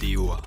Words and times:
DOA. 0.00 0.40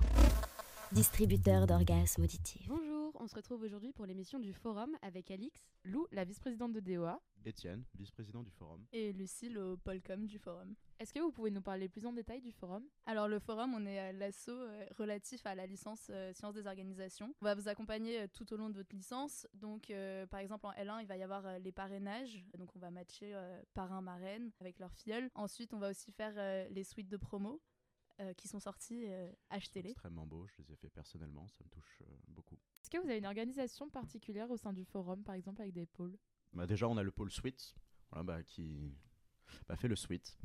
Distributeur 0.91 1.67
d'orgasmes 1.67 2.23
auditifs. 2.23 2.67
Bonjour, 2.67 3.11
on 3.19 3.27
se 3.27 3.35
retrouve 3.35 3.61
aujourd'hui 3.63 3.91
pour 3.93 4.05
l'émission 4.05 4.39
du 4.39 4.53
Forum 4.53 4.95
avec 5.01 5.31
Alix, 5.31 5.59
Lou, 5.83 6.07
la 6.11 6.23
vice-présidente 6.23 6.73
de 6.73 6.79
DOA, 6.79 7.19
Étienne, 7.45 7.83
vice-président 7.95 8.41
du 8.41 8.51
forum. 8.51 8.85
et 8.93 9.11
Lucille 9.11 9.57
au 9.57 9.75
Polcom 9.77 10.25
du 10.25 10.39
forum. 10.39 10.75
Est-ce 10.99 11.13
que 11.13 11.19
vous 11.19 11.31
pouvez 11.31 11.51
nous 11.51 11.61
parler 11.61 11.89
plus 11.89 12.05
en 12.05 12.13
détail 12.13 12.41
du 12.41 12.51
forum? 12.51 12.83
Alors 13.05 13.27
le 13.27 13.39
forum, 13.39 13.73
on 13.75 13.85
est 13.85 13.99
à 13.99 14.11
l'assaut 14.13 14.51
euh, 14.51 14.85
relatif 14.97 15.45
à 15.45 15.53
la 15.55 15.65
licence 15.67 16.07
euh, 16.09 16.31
sciences 16.33 16.53
des 16.55 16.65
organisations. 16.67 17.33
On 17.41 17.45
va 17.45 17.55
vous 17.55 17.67
accompagner 17.67 18.21
euh, 18.21 18.27
tout 18.31 18.51
au 18.53 18.57
long 18.57 18.69
de 18.69 18.75
votre 18.77 18.95
licence. 18.95 19.45
Donc 19.55 19.89
euh, 19.91 20.25
par 20.27 20.39
exemple 20.39 20.65
en 20.67 20.71
L1, 20.71 21.01
il 21.01 21.07
va 21.07 21.17
y 21.17 21.23
avoir 21.23 21.45
euh, 21.45 21.59
les 21.59 21.71
parrainages. 21.73 22.45
Donc 22.57 22.69
on 22.75 22.79
va 22.79 22.91
matcher 22.91 23.31
euh, 23.35 23.61
parrain 23.73 24.01
marraine 24.01 24.51
avec 24.61 24.79
leur 24.79 24.91
filleule. 24.93 25.29
Ensuite, 25.35 25.73
on 25.73 25.79
va 25.79 25.89
aussi 25.89 26.11
faire 26.11 26.33
euh, 26.37 26.65
les 26.69 26.83
suites 26.85 27.09
de 27.09 27.17
promo 27.17 27.61
euh, 28.19 28.33
qui 28.33 28.47
sont 28.47 28.59
sorties. 28.59 29.05
euh, 29.07 29.31
Achetez-les. 29.49 29.91
extrêmement 29.91 30.25
beaux, 30.25 30.45
je 30.47 30.61
les 30.61 30.71
ai 30.73 30.75
fait 30.75 30.89
personnellement, 30.89 31.47
ça 31.49 31.63
me 31.63 31.69
touche 31.69 32.01
euh, 32.01 32.13
beaucoup. 32.27 32.55
Est-ce 32.81 32.89
que 32.89 32.97
vous 32.97 33.09
avez 33.09 33.17
une 33.19 33.25
organisation 33.25 33.89
particulière 33.89 34.49
au 34.51 34.57
sein 34.57 34.73
du 34.73 34.85
forum, 34.85 35.23
par 35.23 35.35
exemple 35.35 35.61
avec 35.61 35.73
des 35.73 35.85
pôles? 35.85 36.17
Bah, 36.53 36.67
déjà, 36.67 36.87
on 36.87 36.97
a 36.97 37.03
le 37.03 37.11
pôle 37.11 37.31
suite, 37.31 37.73
voilà, 38.11 38.23
bah, 38.23 38.43
qui 38.43 38.93
bah, 39.67 39.75
fait 39.75 39.87
le 39.87 39.95
suite. 39.95 40.37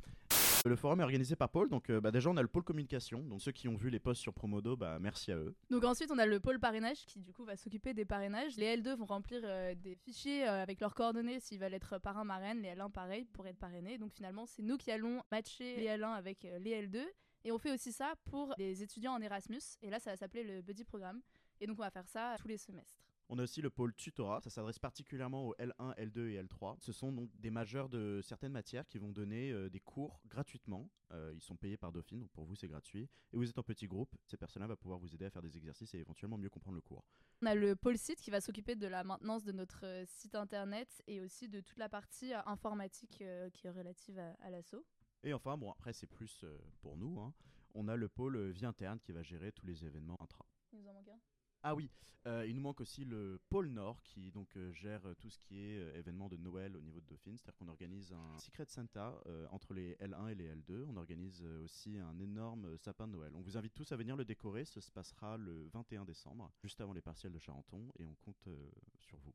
Le 0.65 0.75
forum 0.75 1.01
est 1.01 1.05
organisé 1.05 1.37
par 1.37 1.51
Paul, 1.51 1.71
donc 1.71 1.89
euh, 1.89 2.01
bah, 2.01 2.11
déjà 2.11 2.29
on 2.31 2.37
a 2.37 2.43
le 2.43 2.49
pôle 2.49 2.65
communication, 2.65 3.21
donc 3.23 3.41
ceux 3.41 3.53
qui 3.53 3.69
ont 3.69 3.77
vu 3.77 3.91
les 3.91 4.01
posts 4.01 4.21
sur 4.21 4.35
Promodo, 4.35 4.77
bah, 4.77 4.99
merci 4.99 5.31
à 5.31 5.37
eux. 5.37 5.55
Donc 5.71 5.85
ensuite, 5.85 6.11
on 6.11 6.19
a 6.19 6.27
le 6.27 6.41
pôle 6.41 6.59
parrainage 6.59 7.07
qui 7.07 7.21
du 7.21 7.33
coup 7.33 7.45
va 7.45 7.57
s'occuper 7.57 7.95
des 7.95 8.05
parrainages. 8.05 8.57
Les 8.57 8.77
L2 8.77 8.97
vont 8.97 9.05
remplir 9.07 9.41
euh, 9.45 9.75
des 9.77 9.95
fichiers 9.95 10.49
euh, 10.49 10.63
avec 10.63 10.81
leurs 10.81 10.95
coordonnées 10.97 11.39
s'ils 11.39 11.61
veulent 11.61 11.75
être 11.75 11.99
parrain 11.99 12.25
marraine, 12.25 12.61
les 12.61 12.71
L1 12.75 12.91
pareil 12.91 13.25
pour 13.27 13.47
être 13.47 13.59
parrainés. 13.59 13.99
Donc 13.99 14.13
finalement, 14.13 14.47
c'est 14.47 14.63
nous 14.63 14.77
qui 14.79 14.91
allons 14.91 15.23
matcher 15.31 15.77
les 15.77 15.87
L1 15.87 16.15
avec 16.15 16.45
euh, 16.45 16.59
les 16.59 16.83
L2 16.89 17.05
et 17.45 17.53
on 17.53 17.59
fait 17.59 17.73
aussi 17.73 17.93
ça 17.93 18.15
pour 18.25 18.55
les 18.59 18.83
étudiants 18.83 19.15
en 19.15 19.21
Erasmus 19.21 19.63
et 19.83 19.91
là 19.91 19.99
ça 19.99 20.11
va 20.11 20.17
s'appeler 20.17 20.45
le 20.45 20.63
buddy 20.63 20.85
programme. 20.85 21.23
Et 21.61 21.67
donc 21.67 21.79
on 21.79 21.83
va 21.83 21.91
faire 21.91 22.09
ça 22.09 22.37
tous 22.39 22.49
les 22.49 22.59
semestres. 22.59 23.03
On 23.31 23.39
a 23.39 23.43
aussi 23.43 23.61
le 23.61 23.69
pôle 23.69 23.95
tutorat, 23.95 24.41
ça 24.41 24.49
s'adresse 24.49 24.79
particulièrement 24.79 25.49
aux 25.49 25.55
L1, 25.57 25.95
L2 25.99 26.29
et 26.31 26.43
L3. 26.43 26.77
Ce 26.81 26.93
sont 26.93 27.13
donc 27.13 27.31
des 27.39 27.51
majeurs 27.51 27.91
de 27.91 28.21
certaines 28.23 28.53
matières 28.53 28.87
qui 28.87 28.97
vont 28.97 29.11
donner 29.11 29.53
euh, 29.53 29.69
des 29.69 29.81
cours 29.81 30.19
gratuitement. 30.29 30.89
Euh, 31.13 31.33
ils 31.35 31.43
sont 31.43 31.57
payés 31.57 31.77
par 31.77 31.93
Dauphine, 31.93 32.21
donc 32.21 32.31
pour 32.31 32.47
vous 32.47 32.57
c'est 32.57 32.69
gratuit. 32.69 33.03
Et 33.33 33.37
vous 33.37 33.49
êtes 33.49 33.59
en 33.59 33.63
petit 33.63 33.87
groupe, 33.87 34.17
ces 34.25 34.39
personnes-là 34.39 34.69
vont 34.69 34.77
pouvoir 34.77 34.99
vous 34.99 35.15
aider 35.15 35.27
à 35.27 35.31
faire 35.31 35.43
des 35.43 35.59
exercices 35.59 35.93
et 35.95 35.99
éventuellement 35.99 36.39
mieux 36.39 36.49
comprendre 36.49 36.77
le 36.77 36.81
cours. 36.81 37.05
On 37.43 37.47
a 37.47 37.55
le 37.55 37.77
pôle 37.77 37.99
site 37.99 38.21
qui 38.21 38.31
va 38.31 38.41
s'occuper 38.41 38.75
de 38.75 38.87
la 38.87 39.05
maintenance 39.05 39.45
de 39.45 39.53
notre 39.53 39.85
euh, 39.85 40.05
site 40.07 40.35
internet 40.35 41.03
et 41.07 41.21
aussi 41.21 41.49
de 41.49 41.61
toute 41.61 41.79
la 41.79 41.89
partie 41.89 42.33
informatique 42.47 43.21
euh, 43.21 43.49
qui 43.51 43.67
est 43.67 43.71
relative 43.71 44.19
à, 44.19 44.33
à 44.41 44.51
l'assaut. 44.51 44.85
Et 45.25 45.33
enfin, 45.35 45.57
bon, 45.57 45.71
après, 45.71 45.93
c'est 45.93 46.07
plus 46.07 46.43
euh, 46.45 46.57
pour 46.81 46.97
nous. 46.97 47.21
hein. 47.21 47.33
On 47.75 47.89
a 47.89 47.97
le 47.97 48.09
pôle 48.09 48.37
euh, 48.37 48.51
vie 48.51 48.67
interne 48.67 48.99
qui 49.01 49.13
va 49.13 49.23
gérer 49.23 49.53
tous 49.53 49.67
les 49.67 49.85
événements 49.85 50.17
intra. 50.21 50.45
Il 50.73 50.79
nous 50.81 50.89
en 50.89 50.93
manque 50.95 51.09
un? 51.09 51.19
Ah 51.65 51.75
oui, 51.75 51.91
euh, 52.27 52.47
il 52.47 52.55
nous 52.55 52.61
manque 52.61 52.81
aussi 52.81 53.05
le 53.05 53.41
pôle 53.49 53.69
Nord 53.69 54.01
qui 54.05 54.31
donc 54.31 54.57
euh, 54.57 54.73
gère 54.73 55.03
tout 55.19 55.29
ce 55.29 55.39
qui 55.41 55.59
est 55.59 55.79
euh, 55.81 55.99
événements 55.99 56.29
de 56.29 56.37
Noël 56.37 56.77
au 56.77 56.81
niveau 56.81 57.01
de 57.01 57.07
Dauphine. 57.07 57.37
C'est-à-dire 57.37 57.57
qu'on 57.59 57.69
organise 57.69 58.13
un 58.13 58.39
Secret 58.39 58.67
Santa 58.67 59.21
euh, 59.27 59.47
entre 59.51 59.75
les 59.75 59.95
L1 59.97 60.29
et 60.31 60.35
les 60.37 60.55
L2. 60.55 60.85
On 60.89 60.97
organise 60.97 61.43
euh, 61.45 61.65
aussi 61.65 61.99
un 61.99 62.17
énorme 62.21 62.79
sapin 62.79 63.09
de 63.09 63.13
Noël. 63.13 63.33
On 63.35 63.41
vous 63.41 63.57
invite 63.57 63.75
tous 63.75 63.91
à 63.91 63.97
venir 63.97 64.17
le 64.17 64.25
décorer. 64.25 64.65
Ce 64.65 64.81
se 64.81 64.91
passera 64.93 65.37
le 65.37 65.67
21 65.73 66.05
décembre, 66.05 66.51
juste 66.63 66.81
avant 66.81 66.93
les 66.93 67.03
partiels 67.03 67.33
de 67.33 67.39
Charenton, 67.41 67.91
et 67.99 68.07
on 68.07 68.15
compte 68.25 68.47
euh, 68.47 68.71
sur 69.01 69.19
vous. 69.19 69.35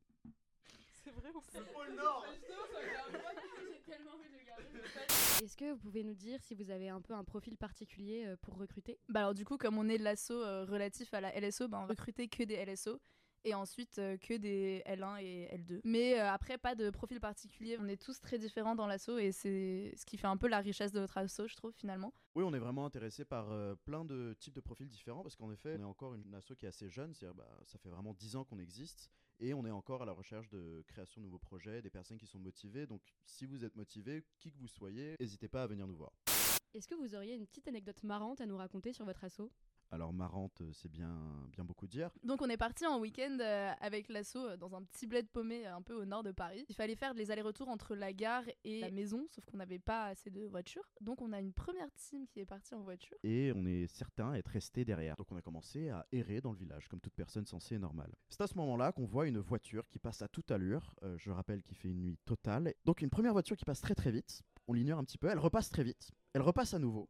C'est 1.04 1.10
vrai, 1.10 1.30
on 1.34 1.58
Le 1.58 1.64
pôle 1.72 1.94
Nord 1.94 2.24
Est-ce 5.44 5.56
que 5.56 5.72
vous 5.72 5.78
pouvez 5.78 6.02
nous 6.02 6.14
dire 6.14 6.42
si 6.42 6.54
vous 6.54 6.70
avez 6.70 6.88
un 6.88 7.00
peu 7.00 7.12
un 7.14 7.22
profil 7.24 7.56
particulier 7.56 8.24
euh, 8.26 8.36
pour 8.40 8.56
recruter? 8.56 8.98
Bah 9.08 9.20
alors 9.20 9.34
du 9.34 9.44
coup, 9.44 9.58
comme 9.58 9.76
on 9.76 9.88
est 9.88 9.98
l'assaut 9.98 10.42
euh, 10.42 10.64
relatif 10.64 11.12
à 11.12 11.20
la 11.20 11.38
LSO, 11.38 11.68
bah 11.68 11.80
on 11.82 11.86
recrutait 11.86 12.28
que 12.28 12.42
des 12.42 12.64
LSO 12.64 12.98
et 13.44 13.54
ensuite 13.54 13.98
euh, 13.98 14.16
que 14.16 14.34
des 14.34 14.82
L1 14.86 15.22
et 15.22 15.48
L2. 15.56 15.80
Mais 15.84 16.18
euh, 16.18 16.30
après, 16.30 16.58
pas 16.58 16.74
de 16.74 16.90
profil 16.90 17.20
particulier. 17.20 17.76
On 17.80 17.86
est 17.86 18.00
tous 18.00 18.20
très 18.20 18.38
différents 18.38 18.74
dans 18.74 18.86
l'assaut 18.86 19.18
et 19.18 19.32
c'est 19.32 19.92
ce 19.96 20.04
qui 20.06 20.16
fait 20.16 20.26
un 20.26 20.36
peu 20.36 20.48
la 20.48 20.60
richesse 20.60 20.92
de 20.92 21.00
notre 21.00 21.18
assaut, 21.18 21.46
je 21.46 21.54
trouve, 21.54 21.72
finalement. 21.72 22.12
Oui, 22.34 22.42
on 22.44 22.52
est 22.54 22.58
vraiment 22.58 22.86
intéressé 22.86 23.24
par 23.24 23.50
euh, 23.50 23.74
plein 23.84 24.04
de 24.04 24.34
types 24.40 24.54
de 24.54 24.60
profils 24.60 24.88
différents 24.88 25.22
parce 25.22 25.36
qu'en 25.36 25.52
effet, 25.52 25.76
on 25.78 25.82
est 25.82 25.84
encore 25.84 26.14
une 26.14 26.34
asso 26.34 26.54
qui 26.58 26.64
est 26.64 26.68
assez 26.68 26.88
jeune, 26.88 27.14
c'est-à-dire 27.14 27.34
bah, 27.34 27.60
ça 27.66 27.78
fait 27.78 27.90
vraiment 27.90 28.14
10 28.14 28.36
ans 28.36 28.44
qu'on 28.44 28.58
existe 28.58 29.10
et 29.40 29.54
on 29.54 29.64
est 29.64 29.70
encore 29.70 30.02
à 30.02 30.06
la 30.06 30.12
recherche 30.12 30.48
de 30.48 30.82
création 30.86 31.20
de 31.20 31.26
nouveaux 31.26 31.38
projets, 31.38 31.82
des 31.82 31.90
personnes 31.90 32.18
qui 32.18 32.26
sont 32.26 32.38
motivées. 32.38 32.86
Donc 32.86 33.02
si 33.26 33.46
vous 33.46 33.64
êtes 33.64 33.76
motivé, 33.76 34.24
qui 34.38 34.52
que 34.52 34.58
vous 34.58 34.68
soyez, 34.68 35.16
n'hésitez 35.20 35.48
pas 35.48 35.62
à 35.62 35.66
venir 35.66 35.86
nous 35.86 35.96
voir. 35.96 36.12
Est-ce 36.74 36.88
que 36.88 36.94
vous 36.94 37.14
auriez 37.14 37.34
une 37.34 37.46
petite 37.46 37.68
anecdote 37.68 38.02
marrante 38.02 38.40
à 38.40 38.46
nous 38.46 38.56
raconter 38.56 38.92
sur 38.92 39.04
votre 39.04 39.22
assaut? 39.22 39.52
Alors 39.94 40.12
marrante, 40.12 40.60
euh, 40.60 40.72
c'est 40.72 40.90
bien, 40.90 41.16
bien 41.52 41.62
beaucoup 41.62 41.86
dire. 41.86 42.10
Donc 42.24 42.42
on 42.42 42.48
est 42.48 42.56
parti 42.56 42.84
en 42.84 42.98
week-end 42.98 43.38
euh, 43.38 43.70
avec 43.80 44.08
l'assaut 44.08 44.44
euh, 44.44 44.56
dans 44.56 44.74
un 44.74 44.82
petit 44.82 45.06
bled 45.06 45.28
paumé 45.28 45.66
un 45.66 45.82
peu 45.82 45.94
au 45.94 46.04
nord 46.04 46.24
de 46.24 46.32
Paris. 46.32 46.66
Il 46.68 46.74
fallait 46.74 46.96
faire 46.96 47.14
les 47.14 47.30
allers-retours 47.30 47.68
entre 47.68 47.94
la 47.94 48.12
gare 48.12 48.42
et 48.64 48.80
la 48.80 48.90
maison, 48.90 49.24
sauf 49.30 49.44
qu'on 49.44 49.58
n'avait 49.58 49.78
pas 49.78 50.06
assez 50.06 50.30
de 50.30 50.46
voitures. 50.46 50.82
Donc 51.00 51.22
on 51.22 51.32
a 51.32 51.38
une 51.38 51.52
première 51.52 51.92
team 51.92 52.26
qui 52.26 52.40
est 52.40 52.44
partie 52.44 52.74
en 52.74 52.80
voiture. 52.80 53.16
Et 53.22 53.52
on 53.54 53.64
est 53.66 53.86
certain 53.86 54.34
être 54.34 54.48
resté 54.48 54.84
derrière. 54.84 55.14
Donc 55.14 55.30
on 55.30 55.36
a 55.36 55.42
commencé 55.42 55.90
à 55.90 56.04
errer 56.10 56.40
dans 56.40 56.50
le 56.50 56.58
village, 56.58 56.88
comme 56.88 57.00
toute 57.00 57.14
personne 57.14 57.46
censée 57.46 57.76
et 57.76 57.78
normale. 57.78 58.12
C'est 58.30 58.40
à 58.40 58.48
ce 58.48 58.56
moment-là 58.56 58.90
qu'on 58.90 59.06
voit 59.06 59.28
une 59.28 59.38
voiture 59.38 59.86
qui 59.88 60.00
passe 60.00 60.22
à 60.22 60.26
toute 60.26 60.50
allure. 60.50 60.96
Euh, 61.04 61.16
je 61.18 61.30
rappelle 61.30 61.62
qu'il 61.62 61.76
fait 61.76 61.90
une 61.90 62.00
nuit 62.00 62.18
totale. 62.24 62.74
Donc 62.84 63.00
une 63.00 63.10
première 63.10 63.32
voiture 63.32 63.56
qui 63.56 63.64
passe 63.64 63.80
très 63.80 63.94
très 63.94 64.10
vite. 64.10 64.42
On 64.66 64.72
l'ignore 64.72 64.98
un 64.98 65.04
petit 65.04 65.18
peu. 65.18 65.28
Elle 65.28 65.38
repasse 65.38 65.70
très 65.70 65.84
vite. 65.84 66.10
Elle 66.32 66.42
repasse 66.42 66.74
à 66.74 66.80
nouveau. 66.80 67.08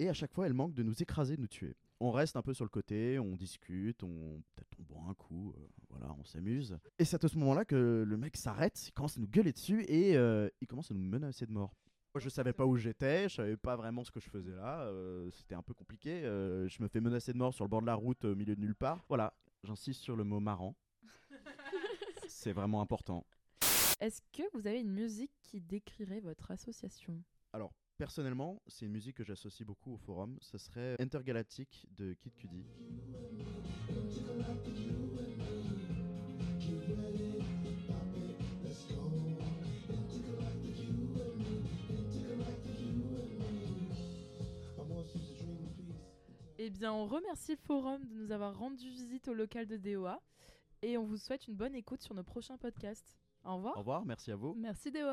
Et 0.00 0.08
à 0.08 0.14
chaque 0.14 0.32
fois, 0.32 0.46
elle 0.46 0.54
manque 0.54 0.74
de 0.74 0.82
nous 0.82 1.00
écraser, 1.00 1.36
de 1.36 1.42
nous 1.42 1.48
tuer. 1.48 1.76
On 2.00 2.12
reste 2.12 2.36
un 2.36 2.42
peu 2.42 2.54
sur 2.54 2.64
le 2.64 2.68
côté, 2.70 3.18
on 3.18 3.34
discute, 3.34 4.04
on 4.04 4.40
peut-être 4.54 4.68
on 4.78 4.82
boit 4.84 5.02
un 5.08 5.14
coup, 5.14 5.52
euh, 5.56 5.68
voilà, 5.90 6.14
on 6.18 6.24
s'amuse. 6.24 6.78
Et 6.98 7.04
c'est 7.04 7.24
à 7.24 7.28
ce 7.28 7.36
moment-là 7.38 7.64
que 7.64 8.04
le 8.06 8.16
mec 8.16 8.36
s'arrête, 8.36 8.86
il 8.86 8.92
commence 8.92 9.16
à 9.16 9.20
nous 9.20 9.26
gueuler 9.26 9.52
dessus 9.52 9.84
et 9.88 10.16
euh, 10.16 10.48
il 10.60 10.68
commence 10.68 10.92
à 10.92 10.94
nous 10.94 11.02
menacer 11.02 11.46
de 11.46 11.52
mort. 11.52 11.74
Moi, 12.14 12.20
je 12.20 12.28
savais 12.28 12.52
pas 12.52 12.66
où 12.66 12.76
j'étais, 12.76 13.28
je 13.28 13.34
savais 13.34 13.56
pas 13.56 13.74
vraiment 13.76 14.04
ce 14.04 14.12
que 14.12 14.20
je 14.20 14.30
faisais 14.30 14.54
là, 14.54 14.82
euh, 14.82 15.28
c'était 15.32 15.56
un 15.56 15.62
peu 15.62 15.74
compliqué. 15.74 16.22
je 16.22 16.82
me 16.82 16.88
fais 16.88 17.00
menacer 17.00 17.32
de 17.32 17.38
mort 17.38 17.52
sur 17.52 17.64
le 17.64 17.68
bord 17.68 17.80
de 17.80 17.86
la 17.86 17.96
route 17.96 18.24
au 18.24 18.34
milieu 18.36 18.54
de 18.54 18.60
nulle 18.60 18.76
part. 18.76 19.04
Voilà, 19.08 19.34
j'insiste 19.64 20.02
sur 20.02 20.14
le 20.14 20.22
mot 20.22 20.38
marrant. 20.38 20.76
c'est 22.28 22.52
vraiment 22.52 22.80
important. 22.80 23.26
Est-ce 24.00 24.22
que 24.32 24.42
vous 24.54 24.68
avez 24.68 24.80
une 24.80 24.92
musique 24.92 25.32
qui 25.42 25.60
décrirait 25.60 26.20
votre 26.20 26.52
association? 26.52 27.20
Alors, 27.52 27.72
personnellement, 27.98 28.62
c'est 28.68 28.86
une 28.86 28.92
musique 28.92 29.16
que 29.16 29.24
j'associe 29.24 29.66
beaucoup 29.66 29.92
au 29.92 29.96
forum. 29.98 30.38
Ce 30.40 30.56
serait 30.56 30.96
Intergalactic 31.00 31.86
de 31.96 32.14
Kid 32.14 32.34
Cudi. 32.34 32.64
Eh 46.60 46.70
bien, 46.70 46.92
on 46.92 47.06
remercie 47.06 47.52
le 47.52 47.58
forum 47.58 48.04
de 48.04 48.14
nous 48.14 48.30
avoir 48.30 48.56
rendu 48.56 48.88
visite 48.88 49.28
au 49.28 49.34
local 49.34 49.66
de 49.66 49.76
DOA 49.76 50.20
et 50.82 50.96
on 50.98 51.04
vous 51.04 51.16
souhaite 51.16 51.48
une 51.48 51.54
bonne 51.54 51.74
écoute 51.74 52.02
sur 52.02 52.14
nos 52.14 52.22
prochains 52.24 52.58
podcasts. 52.58 53.18
Au 53.44 53.56
revoir. 53.56 53.76
Au 53.76 53.80
revoir, 53.80 54.04
merci 54.04 54.30
à 54.30 54.36
vous. 54.36 54.54
Merci 54.54 54.90
Déo. 54.90 55.08